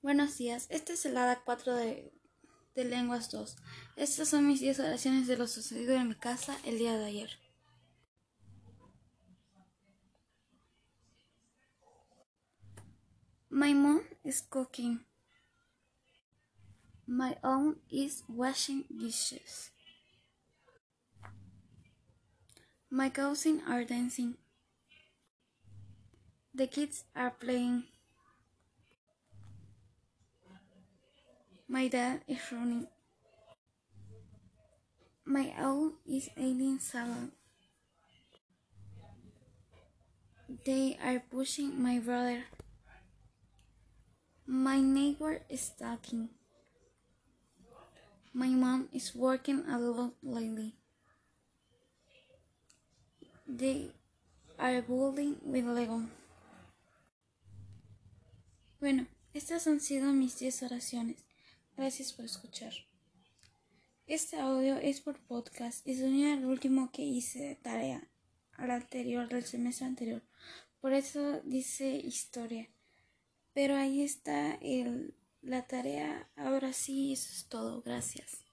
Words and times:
Buenos 0.00 0.38
días, 0.38 0.68
este 0.70 0.92
es 0.92 1.04
el 1.06 1.16
ADA 1.16 1.42
4 1.44 1.74
de, 1.74 2.12
de 2.76 2.84
Lenguas 2.84 3.32
2. 3.32 3.56
Estas 3.96 4.28
son 4.28 4.46
mis 4.46 4.60
10 4.60 4.78
oraciones 4.78 5.26
de 5.26 5.36
lo 5.36 5.48
sucedido 5.48 5.94
en 5.94 6.08
mi 6.08 6.14
casa 6.14 6.56
el 6.64 6.78
día 6.78 6.96
de 6.96 7.04
ayer. 7.04 7.30
My 13.50 13.74
mom 13.74 14.02
is 14.22 14.40
cooking. 14.40 15.04
My 17.04 17.36
aunt 17.42 17.78
is 17.90 18.22
washing 18.28 18.86
dishes. 18.88 19.72
My 22.88 23.10
cousins 23.10 23.62
are 23.66 23.84
dancing. 23.84 24.36
The 26.54 26.68
kids 26.68 27.04
are 27.16 27.34
playing. 27.36 27.97
My 31.70 31.86
dad 31.88 32.22
is 32.26 32.40
running. 32.50 32.86
My 35.26 35.52
aunt 35.58 35.92
is 36.08 36.30
eating 36.34 36.78
salad. 36.80 37.30
They 40.64 40.96
are 41.04 41.20
pushing 41.30 41.76
my 41.76 41.98
brother. 41.98 42.44
My 44.46 44.80
neighbor 44.80 45.42
is 45.50 45.70
talking. 45.78 46.30
My 48.32 48.48
mom 48.48 48.88
is 48.94 49.14
working 49.14 49.68
a 49.68 49.78
lot 49.78 50.14
lately. 50.22 50.72
They 53.46 53.92
are 54.58 54.80
building 54.80 55.36
with 55.44 55.66
Lego. 55.66 56.00
Bueno, 58.80 59.06
estas 59.34 59.66
han 59.66 59.80
sido 59.80 60.14
mis 60.14 60.38
10 60.38 60.62
oraciones. 60.62 61.27
Gracias 61.78 62.12
por 62.12 62.24
escuchar. 62.24 62.72
Este 64.08 64.36
audio 64.36 64.78
es 64.78 65.00
por 65.00 65.20
podcast 65.20 65.86
y 65.86 65.94
sonía 65.94 66.34
el 66.34 66.44
último 66.44 66.90
que 66.90 67.02
hice 67.02 67.38
de 67.38 67.54
tarea, 67.54 68.10
al 68.54 68.72
anterior, 68.72 69.28
del 69.28 69.44
semestre 69.44 69.86
anterior. 69.86 70.22
Por 70.80 70.92
eso 70.92 71.40
dice 71.44 71.90
historia. 71.90 72.68
Pero 73.52 73.76
ahí 73.76 74.02
está 74.02 74.54
el, 74.56 75.14
la 75.40 75.68
tarea. 75.68 76.28
Ahora 76.34 76.72
sí, 76.72 77.12
eso 77.12 77.30
es 77.30 77.46
todo. 77.48 77.80
Gracias. 77.82 78.47